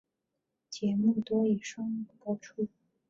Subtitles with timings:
[0.67, 2.67] 节目多以双语播出。